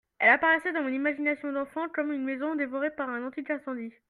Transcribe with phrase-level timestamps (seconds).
[0.17, 3.93] Elle apparaissait dans mon imagination d'enfant comme une maison devorée par un antique incendie.